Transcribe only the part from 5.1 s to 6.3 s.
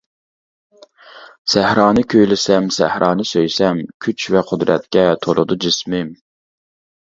تولىدۇ جىسمىم.